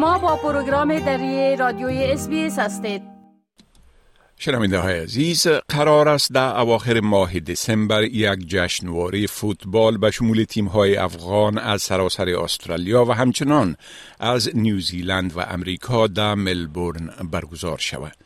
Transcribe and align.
شما 0.00 0.18
با 0.18 0.36
پروگرام 0.36 0.98
دری 0.98 1.56
رادیوی 1.56 2.04
اس 2.04 2.28
هستید. 2.58 3.02
شنونده 4.36 4.78
های 4.78 4.98
عزیز 4.98 5.46
قرار 5.68 6.08
است 6.08 6.32
در 6.32 6.60
اواخر 6.60 7.00
ماه 7.00 7.40
دسامبر 7.40 8.02
یک 8.02 8.48
جشنواره 8.48 9.26
فوتبال 9.26 9.96
به 9.96 10.10
شمول 10.10 10.44
تیم 10.44 10.66
های 10.66 10.96
افغان 10.96 11.58
از 11.58 11.82
سراسر 11.82 12.28
استرالیا 12.28 13.04
و 13.04 13.12
همچنان 13.12 13.76
از 14.20 14.50
نیوزیلند 14.54 15.36
و 15.36 15.40
امریکا 15.40 16.06
در 16.06 16.34
ملبورن 16.34 17.10
برگزار 17.32 17.78
شود. 17.78 18.16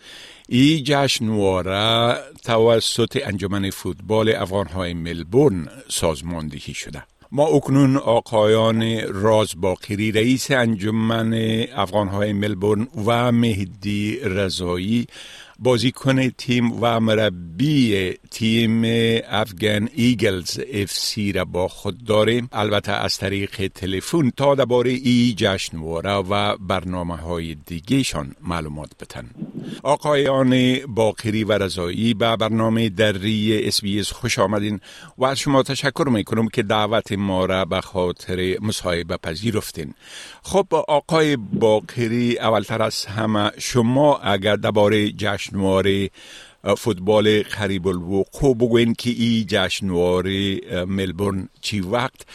این 0.48 0.84
جشنواره 0.84 2.16
توسط 2.44 3.18
انجمن 3.24 3.70
فوتبال 3.70 4.34
افغان 4.36 4.66
های 4.66 4.94
ملبورن 4.94 5.68
سازماندهی 5.88 6.74
شده. 6.74 7.02
ما 7.32 7.46
اکنون 7.46 7.96
آقایان 7.96 9.00
راز 9.08 9.54
باقری 9.56 10.12
رئیس 10.12 10.50
انجمن 10.50 11.34
افغانهای 11.76 12.32
ملبورن 12.32 12.88
و 13.06 13.32
مهدی 13.32 14.18
رضایی 14.24 15.06
بازیکن 15.58 16.28
تیم 16.28 16.72
و 16.82 17.00
مربی 17.00 18.12
تیم 18.30 18.82
افغان 19.28 19.88
Eagles 19.94 20.60
FC 20.72 21.32
را 21.32 21.44
با 21.44 21.68
خود 21.68 22.04
داریم. 22.04 22.48
البته 22.52 22.92
از 22.92 23.18
طریق 23.18 23.70
تلفن 23.74 24.30
تا 24.36 24.54
درباره 24.54 24.90
ای 24.90 25.34
جشنواره 25.36 26.10
و 26.10 26.56
برنامه 26.56 27.16
های 27.16 27.54
دیگهشان 27.66 28.36
معلومات 28.42 28.90
بتن. 29.00 29.30
آقایان 29.82 30.78
باقری 30.86 31.44
و 31.44 31.52
رضایی 31.52 32.14
به 32.14 32.36
برنامه 32.36 32.88
دری 32.88 33.68
اس 33.68 34.12
خوش 34.12 34.38
آمدین 34.38 34.80
و 35.18 35.24
از 35.24 35.38
شما 35.38 35.62
تشکر 35.62 36.08
می‌کنم 36.08 36.48
که 36.48 36.62
دعوت 36.62 37.12
ما 37.12 37.44
را 37.44 37.64
به 37.64 37.80
خاطر 37.80 38.56
مصاحبه 38.60 39.16
پذیرفتین. 39.16 39.94
خب 40.42 40.66
آقای 40.88 41.36
باقری 41.36 42.38
اولتر 42.38 42.82
از 42.82 43.04
همه 43.04 43.50
شما 43.58 44.16
اگر 44.18 44.56
درباره 44.56 45.10
جشنواره 45.44 46.08
فوتبال 46.76 47.42
قریب 47.58 47.86
الوقوع. 47.86 48.54
بگوین 48.54 48.94
که 48.98 49.10
این 49.10 49.44
جشنواره 49.48 50.60
ملبورن 50.88 51.48
چی 51.60 51.80
وقت 51.80 52.26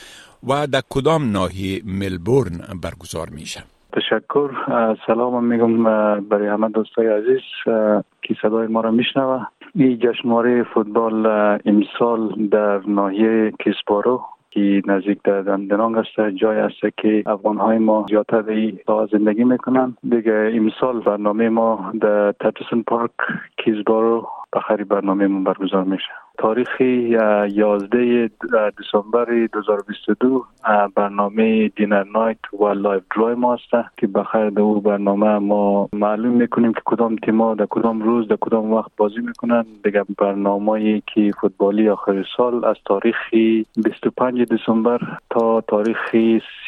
و 0.47 0.67
در 0.67 0.81
کدام 0.89 1.31
ناحیه 1.31 1.81
ملبورن 1.85 2.57
برگزار 2.83 3.29
میشه؟ 3.29 3.63
تشکر. 3.93 4.49
سلام 5.07 5.43
میگم 5.43 5.83
برای 6.29 6.47
همه 6.47 6.69
دوستای 6.69 7.07
عزیز 7.07 7.41
که 8.21 8.35
صدای 8.41 8.67
ما 8.67 8.81
را 8.81 8.91
میشنوه. 8.91 9.45
این 9.75 9.99
جشنواره 9.99 10.63
فوتبال 10.73 11.25
امسال 11.66 12.47
در 12.51 12.79
ناحیه 12.88 13.51
Keysborough 13.63 14.22
که 14.52 14.81
نزدیک 14.88 15.19
در 15.23 15.42
Dandenong 15.41 15.97
است 15.97 16.19
جای 16.36 16.58
است 16.58 16.97
که 16.97 17.23
افغان 17.25 17.58
های 17.58 17.78
ما 17.78 18.05
زیادتر 18.09 18.42
در 18.42 19.08
زندگی 19.11 19.44
می‌کنن 19.44 19.95
دیگه 20.09 20.52
امسال 20.53 21.00
برنامه 21.00 21.50
ما 21.50 21.91
در 22.02 22.31
Tatterson 22.31 22.83
Park 22.83 23.11
Keysborough 23.58 24.27
بخیر 24.53 24.83
برنامه 24.83 25.28
ما 25.28 25.39
برگزار 25.39 25.83
میشه. 25.83 26.09
تاریخ 26.41 26.81
11 26.81 28.29
دسامبر 28.79 29.47
2022 29.53 30.45
برنامه 30.95 31.67
dinner 31.67 32.03
night 32.03 32.53
و 32.59 32.65
live 32.67 33.03
draw 33.16 33.31
ی 33.31 33.35
ما 33.35 33.53
است 33.53 33.87
که 33.97 34.07
بخیر 34.07 34.49
در 34.49 34.61
او 34.61 34.81
برنامه 34.81 35.37
ما 35.39 35.89
معلوم 35.93 36.33
می‌کنیم 36.33 36.73
که 36.73 36.81
کدام 36.85 37.15
تیما 37.15 37.55
در 37.55 37.65
کدام 37.69 38.01
روز 38.01 38.27
در 38.27 38.37
کدام 38.41 38.73
وقت 38.73 38.91
بازی 38.97 39.19
می‌کنن. 39.21 39.65
دیگه 39.83 40.05
برنامه 40.17 41.01
که 41.13 41.31
فوتبالی 41.41 41.89
آخر 41.89 42.25
سال 42.37 42.65
از 42.65 42.75
تاریخ 42.85 43.15
25 43.83 44.41
دسامبر 44.41 44.99
تا 45.29 45.61
تاریخ 45.61 45.97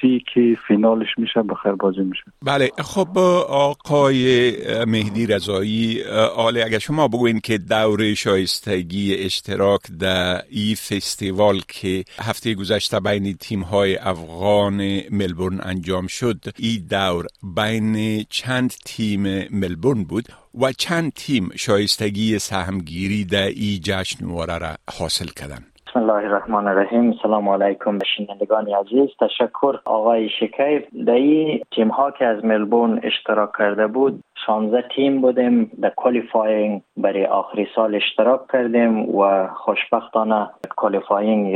30 0.02 0.24
که 0.34 0.58
فینالش 0.68 1.18
میشه 1.18 1.42
بخیر 1.42 1.72
بازی 1.72 2.02
میشه. 2.02 2.24
بله 2.46 2.70
خب 2.78 3.18
آقای 3.50 4.52
مهدی 4.88 5.28
رضایی 5.28 6.04
آله 6.38 6.66
اگر 6.66 6.80
شما 6.80 7.08
بگوین 7.08 7.40
که 7.40 7.58
دور 7.58 8.14
شایستگی 8.14 9.16
اشتراک 9.16 9.61
اشتراک 9.62 9.82
در 10.00 10.44
ای 10.50 10.76
فستیوال 10.76 11.62
که 11.68 12.04
هفته 12.20 12.54
گذشته 12.54 13.00
بین 13.00 13.38
تیم 13.38 13.62
های 13.62 13.98
افغان 13.98 15.02
ملبورن 15.10 15.60
انجام 15.64 16.08
شد 16.08 16.54
ای 16.58 16.78
دور 16.78 17.26
بین 17.44 18.24
چند 18.30 18.74
تیم 18.86 19.48
ملبورن 19.50 20.04
بود 20.04 20.28
و 20.62 20.72
چند 20.72 21.14
تیم 21.14 21.50
شایستگی 21.56 22.40
سهمگیری 22.40 23.26
در 23.26 23.48
ای 23.48 23.80
جشنواره 23.84 24.58
را 24.58 24.76
حاصل 24.92 25.28
کردند. 25.28 25.71
بسم 25.92 26.00
الله 26.00 26.26
الرحمن 26.26 26.68
الرحیم 26.68 27.14
سلام 27.24 27.50
علیکم 27.50 28.00
شنوندگان 28.04 28.68
عزیز 28.68 29.10
تشکر 29.20 29.80
آقای 29.86 30.30
شکیف 30.30 30.84
در 31.06 31.14
این 31.14 31.62
تیم 31.76 31.88
ها 31.88 32.12
که 32.12 32.26
از 32.26 32.46
ملبورن 32.46 33.00
اشتراک 33.04 33.50
کرده 33.58 33.88
بود 33.88 34.24
16 34.46 34.84
تیم 34.96 35.22
بودیم 35.22 35.72
در 35.82 35.90
qualifying 35.90 36.82
برای 36.98 37.26
آخری 37.26 37.68
سال 37.76 37.96
اشتراک 37.96 38.42
کردیم 38.54 39.16
و 39.16 39.48
خوشبختانه 39.48 40.50
qualifying 40.76 41.56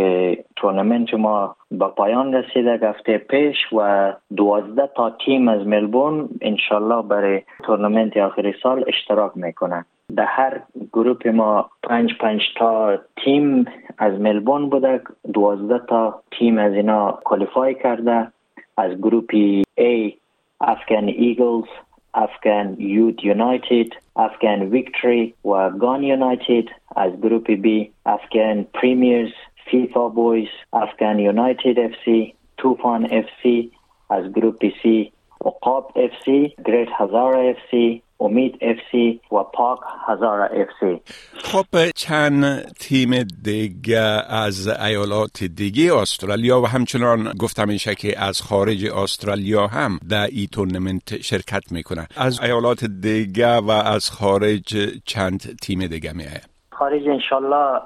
tournament 0.55 1.13
ما 1.13 1.55
به 1.71 1.87
پایان 1.87 2.33
رسیده 2.33 2.77
هفته 2.77 3.17
پیش 3.17 3.57
و 3.71 4.13
12 4.37 4.89
تا 4.95 5.09
تیم 5.25 5.47
از 5.47 5.67
ملبورن 5.67 6.29
انشالله 6.41 7.01
برای 7.01 7.41
تورنمنت 7.63 8.17
آخری 8.17 8.53
سال 8.63 8.85
اشتراک 8.87 9.31
می‌کنن 9.35 9.85
در 10.15 10.25
هر 10.25 10.61
گروپ 10.93 11.27
ما 11.27 11.69
پنج 11.83 12.17
پنج 12.19 12.41
تا 12.57 12.97
تیم 13.23 13.65
از 13.97 14.19
ملبورن 14.19 14.69
بوده 14.69 15.01
دوازده 15.33 15.79
تا 15.79 16.21
تیم 16.31 16.57
از 16.57 16.73
اینا 16.73 17.11
qualify 17.11 17.75
کرده. 17.75 18.31
از 18.77 18.91
گروپ 18.97 19.31
A 19.79 20.13
Afghan 20.61 21.07
Eagles 21.07 21.69
Afghan 22.13 22.75
Youth 22.79 23.23
United 23.23 23.87
Afghan 24.15 24.61
Victory 24.61 25.33
و 25.45 25.69
گان 25.69 26.03
United 26.03 26.69
از 26.95 27.11
گروپ 27.21 27.55
B 27.55 27.87
Afghan 28.05 28.65
Premiers 28.73 29.31
FIFA 29.65 30.09
Boys 30.09 30.47
Afghan 30.73 31.19
United 31.19 31.79
FC 31.79 32.33
توفان 32.57 33.07
FC 33.11 33.71
از 34.09 34.33
گروپ 34.33 34.67
C 34.67 35.11
عقاب 35.45 35.91
FC 35.95 36.53
Great 36.65 36.89
Hazara 36.91 37.39
FC 37.39 38.01
امید 38.19 38.57
FC 38.61 39.21
و 39.31 39.43
پاک 39.43 39.79
Hazara 40.07 40.45
FC. 40.45 41.01
خب 41.43 41.89
چند 41.95 42.61
تیم 42.79 43.23
دیگه 43.43 43.99
از 44.29 44.67
ایالات 44.67 45.43
دیگه 45.43 45.95
استرالیا 45.95 46.61
و 46.61 46.67
همچنان 46.67 47.33
گفتم 47.39 47.69
این 47.69 47.77
که 47.77 48.19
از 48.19 48.41
خارج 48.41 48.85
استرالیا 48.85 49.67
هم 49.67 49.99
در 50.09 50.27
ای 50.31 50.47
تورنمنت 50.51 51.21
شرکت 51.21 51.71
می‌کنن 51.71 52.07
از 52.17 52.39
ایالات 52.43 52.85
دیگه 52.85 53.55
و 53.55 53.71
از 53.71 54.09
خارج 54.09 54.77
چند 55.05 55.59
تیم 55.61 55.87
دیگه 55.87 56.13
میه 56.13 56.41
خارج 56.71 57.07
انشالله 57.07 57.79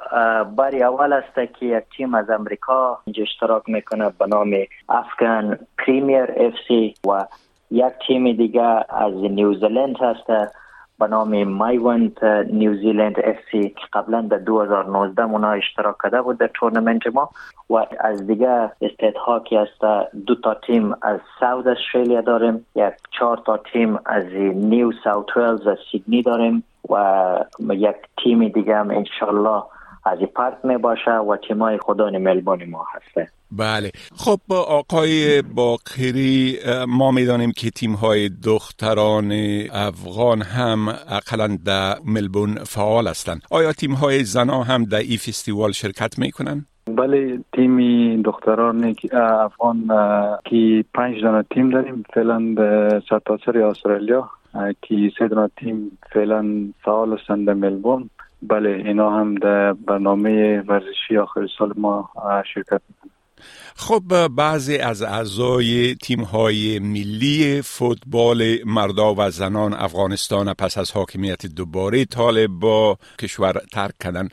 باری 0.56 0.84
اول 0.84 1.14
است 1.14 1.60
که 1.60 1.66
یک 1.66 1.84
تیم 1.98 2.16
از 2.16 2.30
امریکا 2.30 3.00
اینجا 3.06 3.24
اشتراک 3.24 3.64
می‌کنه 3.68 4.10
به 4.20 4.26
نام 4.28 4.56
Afghan 4.90 5.60
Premier 5.78 6.24
FC 6.38 6.94
و 7.08 7.26
یک 7.72 7.94
تیم 8.08 8.32
دیگه 8.32 8.86
از 8.90 9.14
نیوزیلند 9.14 9.98
هست 9.98 10.54
به 11.00 11.08
نام 11.08 11.44
مایونت 11.44 12.24
نیوزیلند 12.24 13.16
FC 13.24 13.70
که 13.70 13.86
قبلا 13.94 14.22
در 14.22 14.38
2019 14.38 15.24
اونا 15.24 15.52
اشتراک 15.52 15.96
کرده 16.04 16.22
بود 16.22 16.38
در 16.38 16.50
تورنمنت 16.54 17.08
ما. 17.08 17.30
و 17.70 17.86
از 18.00 18.28
دیگه 18.28 18.72
state 18.82 19.18
ها 19.18 19.40
که 19.40 19.60
است 19.60 20.10
دو 20.26 20.36
تا 20.36 20.54
تیم 20.54 20.96
از 21.02 21.20
South 21.40 21.68
Australia 21.68 22.22
داریم 22.22 22.66
یک 22.76 22.94
چهار 23.20 23.42
تا 23.46 23.58
تیم 23.58 24.00
از 24.06 24.26
New 24.56 24.92
South 25.04 25.38
Wales 25.38 25.68
از 25.68 25.78
سیدنی 25.92 26.22
داریم 26.22 26.64
و 26.90 27.74
یک 27.74 27.96
تیم 28.24 28.48
دیگه 28.48 28.76
هم 28.76 28.90
انشالله 28.90 29.64
از 30.10 30.20
پارک 30.36 30.58
می 30.64 30.78
باشه 30.78 31.12
و 31.12 31.38
تیمای 31.48 31.78
خودان 31.78 32.18
ملبون 32.18 32.70
ما 32.70 32.86
هسته. 32.94 33.28
بله. 33.52 33.92
خب 34.16 34.40
آقای 34.54 35.42
باقری 35.42 36.58
ما 36.88 37.12
می‌دانیم 37.12 37.52
که 37.52 37.70
تیم 37.70 37.94
های 37.94 38.30
دختران 38.30 39.32
افغان 39.74 40.42
هم 40.42 40.88
اقلا 41.10 41.58
در 41.66 41.96
ملبون 42.06 42.56
فعال 42.56 43.08
هستند. 43.08 43.42
آیا 43.52 43.74
تیم 43.74 43.94
های 43.94 44.24
زنا 44.24 44.64
هم 44.64 44.84
در 44.84 44.98
این 44.98 45.18
فستیوال 45.18 45.72
شرکت 45.72 46.20
می‌کنن؟ 46.20 46.66
بله 46.96 47.40
تیم 47.54 48.22
دختران 48.22 48.96
افغان 49.14 49.88
که 50.46 50.86
پنج 50.94 51.22
دانه 51.22 51.46
تیم 51.54 51.70
داریم 51.70 52.04
فعلا 52.14 52.54
در 52.58 53.02
سرتاسر 53.10 53.58
استرالیا 53.58 54.30
که 54.82 55.12
سه 55.20 55.28
دانه 55.28 55.50
تیم 55.58 55.98
فعلا 56.14 56.74
فعال 56.84 57.18
هستند 57.18 57.48
در 57.48 57.54
ملبورن 57.54 58.10
بله 58.42 58.70
اینا 58.70 59.10
هم 59.10 59.36
در 59.36 59.74
برنامه 59.74 60.62
ورزشی 60.62 61.18
آخر 61.18 61.48
سال 61.58 61.74
ما 61.78 62.10
شرکت 62.54 62.82
می‌کنن. 62.90 63.12
خب 63.76 64.28
بعضی 64.28 64.78
از 64.78 65.02
اعضای 65.02 65.96
تیم 65.96 66.22
های 66.22 66.80
ملی 66.80 67.62
فوتبال 67.62 68.58
مردا 68.66 69.16
و 69.18 69.30
زنان 69.30 69.74
افغانستان 69.74 70.54
پس 70.54 70.78
از 70.78 70.92
حاکمیت 70.92 71.46
دوباره 71.46 72.06
طالب 72.06 72.50
با 72.52 72.98
کشور 73.20 73.54
ترک 73.72 73.94
کردن. 74.00 74.30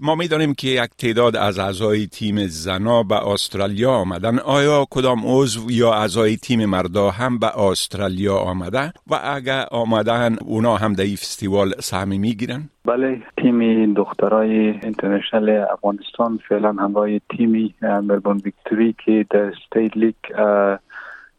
ما 0.00 0.14
می‌دانیم 0.14 0.54
که 0.54 0.68
یک 0.68 0.90
تعداد 0.98 1.36
از 1.36 1.58
اعضای 1.58 2.06
تیم 2.06 2.46
زنا 2.46 3.02
به 3.02 3.28
استرالیا 3.28 3.90
آمدن. 3.90 4.38
آیا 4.38 4.86
کدام 4.90 5.18
عضو 5.24 5.70
یا 5.70 5.92
اعضای 5.92 6.36
تیم 6.36 6.64
مردا 6.66 7.10
هم 7.10 7.38
به 7.38 7.58
استرالیا 7.58 8.36
آمده؟ 8.36 8.92
و 9.10 9.20
اگر 9.24 9.64
آمدن 9.70 10.36
اونا 10.44 10.76
هم 10.76 10.92
در 10.92 11.04
این 11.04 11.16
فستیوال 11.16 11.72
سهمی 11.80 12.18
می‌گیرن؟ 12.18 12.62
بله 12.84 13.22
تیم 13.36 13.94
دخترای 13.94 14.50
international 14.58 15.64
افغانستان 15.72 16.38
فعلا 16.48 16.72
همراه 16.72 17.18
تیمی 17.18 17.74
Melbourne 17.82 18.40
Victory 18.44 18.94
که 19.04 19.26
در 19.30 19.40
state 19.40 19.96
league 19.96 20.14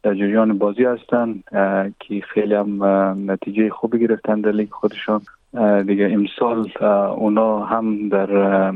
در 0.03 0.13
جریان 0.15 0.57
بازی 0.57 0.83
هستند 0.83 1.43
که 1.99 2.21
خیلی 2.33 2.53
هم 2.53 2.83
نتیجه 3.31 3.69
خوبی 3.69 3.99
گرفتن 3.99 4.41
در 4.41 4.51
لیگ 4.51 4.69
خودشان. 4.71 5.21
دیگه 5.87 6.09
امسال 6.11 6.71
اونا 7.17 7.65
هم 7.65 8.09
در 8.09 8.71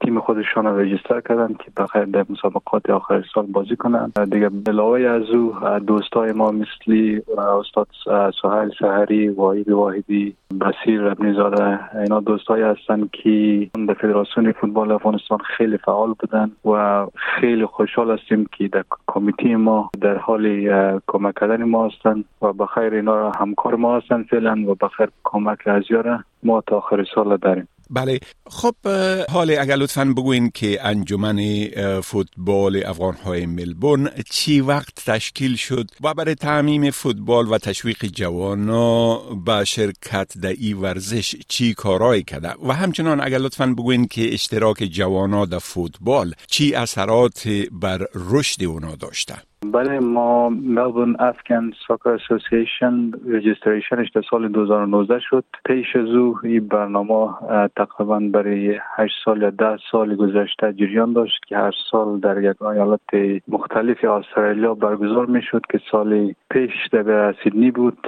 تیم 0.00 0.20
خودشان 0.20 0.66
register 0.66 1.20
کردن 1.20 1.54
که 1.54 1.70
بخیر 1.76 2.04
در 2.04 2.24
مسابقات 2.30 2.90
آخر 2.90 3.24
سال 3.34 3.46
بازی 3.46 3.76
کنن. 3.76 4.12
دیگه 4.30 4.50
علاوه 4.66 5.00
از 5.00 5.30
او 5.30 5.54
دوستای 5.86 6.32
ما 6.32 6.50
مثلی 6.50 7.22
استاد 7.38 7.88
سهیل 8.42 8.70
سهری 8.78 9.28
واحد 9.28 9.70
واحدی 9.70 10.36
بسیر 10.60 11.00
ربنی 11.00 11.34
زاده 11.34 11.94
اینا 11.94 12.20
دوستای 12.20 12.62
هستن 12.62 13.08
که 13.12 13.68
در 13.88 13.94
فدراسیون 13.94 14.52
فوتبال 14.52 14.92
افغانستان 14.92 15.38
خیلی 15.38 15.78
فعال 15.78 16.14
بودن 16.20 16.50
و 16.64 17.06
خیلی 17.14 17.66
خوشحال 17.66 18.10
هستیم 18.10 18.46
که 18.58 18.68
در 18.68 18.84
کمیته 19.06 19.56
ما 19.56 19.90
در 20.00 20.16
حال 20.16 20.70
کمک 21.06 21.34
کردن 21.40 21.64
ما 21.64 21.86
هستن 21.86 22.24
و 22.42 22.52
بخیر 22.52 22.94
اینا 22.94 23.30
همکار 23.30 23.74
ما 23.74 23.96
هستن 23.96 24.22
فعلا 24.22 24.64
و 24.66 24.74
بخیر 24.74 25.08
کمک 25.24 25.58
از 25.66 25.82
ما 26.42 26.60
تا 26.60 26.76
آخر 26.76 27.04
سال 27.14 27.36
داریم. 27.36 27.68
بله. 27.90 28.20
خب 28.46 28.74
حال 29.30 29.50
اگر 29.50 29.76
لطفا 29.76 30.04
بگوین 30.04 30.50
که 30.50 30.86
انجمن 30.86 31.68
فوتبال 32.00 32.84
افغان 32.86 33.14
های 33.14 33.46
ملبورن 33.46 34.10
چی 34.30 34.60
وقت 34.60 35.04
تشکیل 35.06 35.56
شد 35.56 35.90
و 36.00 36.14
برای 36.14 36.34
تعمیم 36.34 36.90
فوتبال 36.90 37.52
و 37.52 37.58
تشویق 37.58 38.06
جوانا 38.06 39.16
به 39.16 39.64
شرکت 39.64 40.38
در 40.38 40.54
ای 40.58 40.74
ورزش 40.74 41.36
چی 41.48 41.74
کارایی 41.74 42.22
کرده؟ 42.22 42.54
و 42.62 42.72
همچنان 42.72 43.20
اگر 43.20 43.38
لطفا 43.38 43.66
بگوین 43.66 44.06
که 44.06 44.34
اشتراک 44.34 44.84
جوانا 44.92 45.46
در 45.46 45.58
فوتبال 45.58 46.34
چی 46.46 46.74
اثرات 46.74 47.48
بر 47.72 48.06
رشد 48.14 48.64
اونا 48.64 48.94
داشته؟ 48.94 49.34
بله 49.72 50.00
ما 50.00 50.48
ملبورن 50.48 51.16
افکن 51.18 51.70
ساکر 51.88 52.10
اسوسییشن 52.10 53.10
رجیستریشنش 53.28 54.10
در 54.10 54.22
سال 54.30 54.48
2019 54.48 55.18
شد. 55.20 55.44
پیش 55.66 55.96
از 55.96 56.08
او 56.08 56.38
این 56.42 56.68
برنامه 56.68 57.28
تقریبا 57.76 58.18
برای 58.32 58.80
8 58.96 59.14
سال 59.24 59.42
یا 59.42 59.50
10 59.50 59.76
سال 59.90 60.16
گذشته 60.16 60.72
جریان 60.72 61.12
داشت 61.12 61.44
که 61.46 61.56
هر 61.56 61.74
سال 61.90 62.20
در 62.20 62.42
یک 62.42 62.62
ایالت 62.62 63.40
مختلف 63.48 64.04
استرالیا 64.04 64.74
برگزار 64.74 65.26
می 65.26 65.42
شد 65.42 65.62
که 65.70 65.80
سال 65.90 66.34
پیش 66.50 66.72
در 66.92 67.34
سیدنی 67.44 67.70
بود 67.70 67.98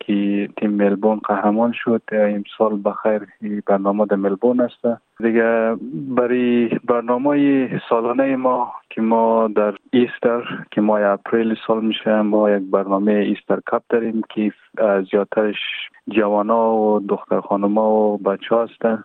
که 0.00 0.48
تیم 0.56 0.70
ملبورن 0.70 1.18
قهرمان 1.18 1.72
شد. 1.74 2.02
امسال 2.12 2.80
بخیر 2.84 3.22
برنامه 3.66 4.06
در 4.06 4.16
ملبورن 4.16 4.60
است. 4.60 4.86
دیگه 5.22 5.76
برای 5.92 6.68
برنامه 6.84 7.80
سالانه 7.88 8.36
ما 8.36 8.72
که 8.90 9.00
ما 9.00 9.48
در 9.48 9.74
Easter 9.90 10.42
که 10.72 10.80
ماه 10.80 11.02
اپریل 11.02 11.56
سال 11.66 11.84
میشه 11.84 12.20
ما 12.20 12.50
یک 12.50 12.62
برنامه 12.70 13.12
Easter 13.12 13.60
Cup 13.72 13.82
داریم 13.88 14.22
که 14.28 14.52
زیادترش 15.10 15.58
جوانا 16.08 16.74
و 16.74 17.00
دختر 17.08 17.40
خانما 17.40 17.90
و 17.90 18.18
بچه 18.18 18.56
هستن. 18.56 19.04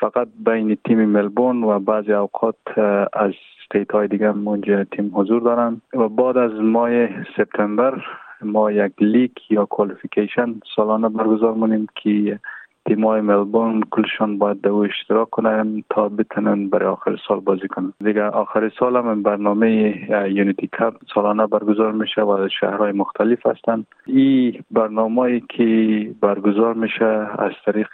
فقط 0.00 0.28
بین 0.46 0.78
تیم 0.84 1.04
ملبورن 1.04 1.64
و 1.64 1.78
بعضی 1.78 2.12
اوقات 2.12 2.78
از 3.12 3.32
state 3.60 3.92
های 3.92 4.08
دیگه 4.08 4.36
اونجا 4.36 4.84
تیم 4.84 5.10
حضور 5.14 5.42
دارن. 5.42 5.80
و 5.94 6.08
بعد 6.08 6.36
از 6.36 6.52
ماه 6.52 6.90
سپتامبر 7.36 8.04
ما 8.42 8.70
یک 8.70 8.92
لیگ 9.00 9.30
یا 9.50 9.64
qualification 9.64 10.54
سالانه 10.76 11.08
برگزار 11.08 11.54
مونیم 11.54 11.86
که 11.94 12.40
تیمای 12.86 13.20
ملبورن 13.20 13.80
کلشان 13.90 14.38
باید 14.38 14.60
دو 14.60 14.76
اشتراک 14.76 15.30
کنن 15.30 15.82
تا 15.90 16.08
بتونن 16.08 16.68
برای 16.68 16.88
آخر 16.88 17.16
سال 17.28 17.40
بازی 17.40 17.68
کنن. 17.68 17.92
دیگه 18.04 18.22
آخر 18.22 18.72
سال 18.78 18.96
هم 18.96 19.22
برنامه 19.22 19.94
یونیتی 20.30 20.66
کپ 20.66 20.94
سالانه 21.14 21.46
برگزار 21.46 21.92
میشه 21.92 22.22
و 22.22 22.48
شهرهای 22.60 22.92
مختلف 22.92 23.46
هستن. 23.46 23.84
این 24.06 24.64
برنامه 24.70 25.40
که 25.48 26.10
برگزار 26.20 26.74
میشه 26.74 27.04
از 27.38 27.52
طریق 27.66 27.88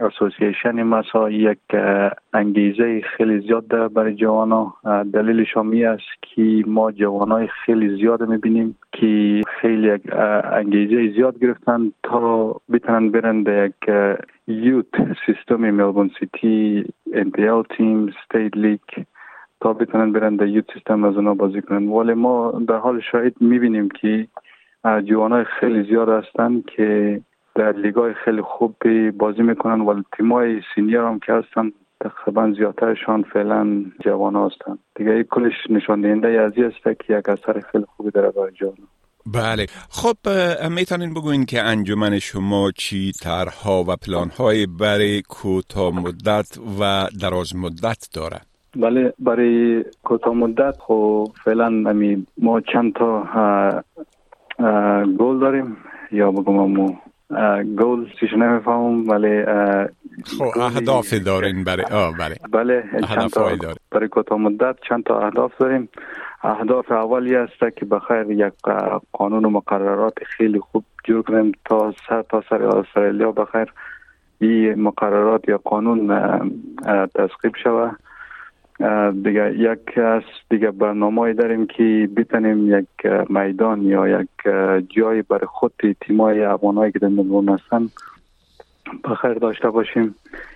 اسوسییشن 0.00 0.82
مسا 0.82 1.30
یک 1.30 1.58
انگیزه 2.32 3.00
خیلی 3.00 3.40
زیاد 3.40 3.68
ده 3.68 3.88
برای 3.88 4.14
جوانا 4.14 4.74
دلیلش 5.12 5.56
هم 5.56 5.72
است 5.72 6.22
که 6.22 6.64
ما 6.66 6.92
جوانای 6.92 7.48
خیلی 7.64 7.96
زیاد 7.96 8.22
می‌بینیم 8.22 8.76
که 8.92 9.42
خیلی 9.68 9.90
انگیزه 10.60 11.12
زیاد 11.16 11.38
گرفتن 11.38 11.92
تا 12.02 12.56
بتونن 12.72 13.10
برن 13.10 13.42
به 13.44 13.52
یک 13.64 13.90
youth 14.46 14.94
system 15.26 15.70
Melbourne 15.70 16.10
City 16.18 16.84
NPL 17.12 17.62
team 17.62 18.14
state 18.24 18.56
league 18.56 18.80
تا 19.60 19.72
بتونن 19.72 20.12
برن 20.12 20.36
در 20.36 20.46
youth 20.46 20.72
system 20.74 21.04
از 21.04 21.16
اونا 21.16 21.34
بازی 21.34 21.62
کنن. 21.62 21.88
ولی 21.88 22.14
ما 22.14 22.62
در 22.68 22.76
حال 22.76 23.00
شاید 23.00 23.34
می‌بینیم 23.40 23.88
که 23.88 24.26
جوانای 25.04 25.44
خیلی 25.44 25.82
زیاد 25.82 26.08
هستن 26.08 26.62
که 26.66 27.20
در 27.54 27.72
لیگای 27.72 28.14
خیلی 28.14 28.42
خوب 28.42 28.74
بازی 29.10 29.42
می‌کنن 29.42 29.80
ولی 29.80 30.04
تیمای 30.16 30.60
senior 30.74 31.00
هم 31.00 31.18
که 31.18 31.32
هستن 31.32 31.72
تقریبا 32.00 32.50
زیادترشان 32.50 33.22
فعلا 33.22 33.84
جوان 34.00 34.36
هستن. 34.36 34.78
دیگه 34.94 35.24
کلش 35.24 35.70
نشان 35.70 36.00
دهنده 36.00 36.28
از 36.28 36.52
است 36.58 37.00
که 37.00 37.18
یک 37.18 37.28
اثر 37.28 37.60
خیلی 37.60 37.84
خوبی 37.96 38.10
داره 38.10 38.30
برای 38.30 38.52
جوان 38.52 38.76
بله. 39.26 39.66
خب 39.90 40.16
می‌تونین 40.70 41.14
بگوین 41.14 41.46
که 41.46 41.62
انجمن 41.62 42.18
شما 42.18 42.70
چی 42.70 43.12
طرحها 43.12 43.84
و 43.88 43.96
پلانهای 43.96 44.66
برای 44.66 45.22
کوتاه 45.22 46.00
مدت 46.00 46.58
و 46.80 47.08
دراز 47.20 47.56
مدت 47.56 48.08
داره 48.14 48.40
بله 48.76 49.12
برای 49.18 49.84
کوتاه 50.04 50.34
مدت 50.34 50.74
خب 50.78 51.28
فعلا 51.44 51.70
ما 52.38 52.60
چند 52.60 52.92
تا 52.92 53.24
گل 55.18 55.40
داریم. 55.40 55.76
یا 56.12 56.30
بگم 56.30 56.86
گل 57.76 58.06
چیش 58.20 58.32
نمی‌فهمم 58.32 59.08
ولی 59.08 59.44
خب 60.24 60.58
اهداف 60.60 61.14
دارین 61.14 61.64
برای 61.64 61.84
آه 61.84 62.16
بله. 62.16 62.36
بله 62.52 62.84
چند 63.14 63.30
تا 63.30 63.50
برای 63.90 64.08
کوتاه 64.08 64.38
مدت 64.38 64.76
چند 64.88 65.04
تا 65.04 65.20
اهداف 65.20 65.52
داریم. 65.60 65.88
اهداف 66.42 66.92
اولی 66.92 67.36
است 67.36 67.76
که 67.76 67.84
بخیر 67.84 68.30
یک 68.30 68.52
قانون 69.12 69.44
و 69.44 69.50
مقررات 69.50 70.24
خیلی 70.24 70.60
خوب 70.60 70.84
جور 71.04 71.22
کنیم 71.22 71.52
تا 71.64 71.94
سر 72.08 72.22
تا 72.22 72.42
سر 72.50 72.62
استرالیا 72.62 73.32
بخیر 73.32 73.72
این 74.38 74.74
مقررات 74.74 75.48
یا 75.48 75.58
قانون 75.58 76.08
تصقیب 77.14 77.52
شوه. 77.62 77.90
دیگه 79.22 79.54
یک 79.58 79.98
از 79.98 80.22
دیگه 80.50 80.70
برنامه 80.70 81.32
داریم 81.32 81.66
که 81.66 82.08
بتنیم 82.16 82.78
یک 82.78 83.12
میدان 83.30 83.82
یا 83.82 84.08
یک 84.08 84.28
جای 84.88 85.22
برای 85.22 85.46
خود 85.46 85.72
تیمای 86.00 86.44
افغانایی 86.44 86.92
که 86.92 86.98
در 86.98 87.08
ملبورن 87.08 87.48
هستن 87.48 87.88
بخیر 89.04 89.34
داشته 89.34 89.70
باشیم. 89.70 90.14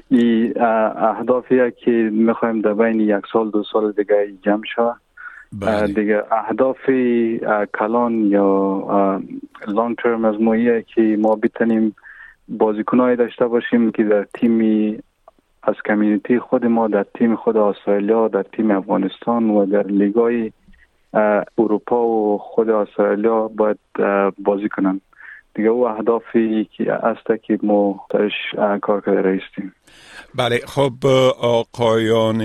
این 0.09 0.63
اهدافیه 0.97 1.71
که 1.85 1.91
می‌خوایم 2.13 2.61
در 2.61 2.75
بین 2.75 3.01
یک 3.01 3.25
سال 3.33 3.51
دو 3.51 3.65
سال 3.73 3.93
دیگه 3.93 4.33
جمع 4.43 4.63
شوه. 4.75 4.95
بله. 5.61 5.87
دیگه 5.87 6.23
اهداف 6.33 6.91
کلان 7.79 8.13
یا 8.25 9.23
لانگ 9.69 9.97
ترم 9.97 10.25
از 10.25 10.41
ماییه 10.41 10.85
که 10.95 11.17
ما 11.21 11.37
بتنیم 11.37 11.95
بازیکنایی 12.49 13.17
داشته 13.17 13.47
باشیم 13.47 13.91
که 13.91 14.05
در 14.05 14.27
تیمی 14.35 14.99
از 15.63 15.75
کمیونیتی 15.85 16.39
خود 16.39 16.67
ما 16.67 16.89
در 16.89 17.07
تیم 17.19 17.37
خود 17.37 17.57
استرالیا 17.57 18.29
در 18.29 18.43
تیم 18.43 18.71
افغانستان 18.71 19.51
و 19.51 19.67
در 19.67 19.87
لیگای 19.87 20.53
اروپا 21.59 22.07
و 22.07 22.39
خود 22.39 22.71
استرالیا 22.71 23.49
باید 23.49 23.79
بازی 24.39 24.69
کنن 24.69 25.01
دیگه 25.55 25.69
او 25.69 25.89
اهدافی 25.89 26.69
که 26.77 26.93
است 26.93 27.43
که 27.43 27.59
ما 27.63 28.07
درش 28.11 28.33
کار 28.83 29.01
کرده 29.01 29.21
رایستیم 29.21 29.75
بله 30.35 30.61
خب 30.67 31.07
آقایان 31.41 32.43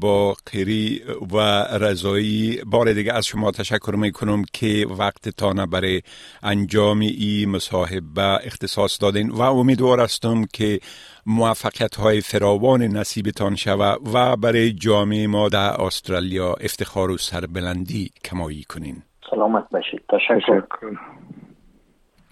باقری 0.00 1.02
و 1.34 1.38
رضایی 1.80 2.60
بار 2.66 2.92
دیگه 2.92 3.12
از 3.12 3.26
شما 3.26 3.50
تشکر 3.50 3.94
می 3.96 4.12
کنم 4.12 4.42
که 4.52 4.86
وقت 4.98 5.28
تانه 5.28 5.66
برای 5.66 6.02
انجام 6.42 7.00
این 7.00 7.50
مصاحبه 7.50 8.46
اختصاص 8.46 9.02
دادین 9.02 9.30
و 9.30 9.40
امیدوار 9.40 10.00
هستم 10.00 10.44
که 10.52 10.78
موفقیت 11.26 11.94
های 11.94 12.20
فراوان 12.20 12.82
نصیبتان 12.82 13.54
شوه 13.56 13.96
و 14.14 14.36
برای 14.36 14.72
جامعه 14.72 15.26
ما 15.26 15.48
در 15.48 15.80
استرالیا 15.80 16.54
افتخار 16.60 17.10
و 17.10 17.16
سربلندی 17.16 18.10
کمایی 18.24 18.62
کنین. 18.62 19.02
سلامت 19.30 19.64
باشید. 19.70 20.00
تشکر. 20.08 20.62